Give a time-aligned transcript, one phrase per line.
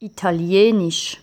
[0.00, 1.20] Italienisch.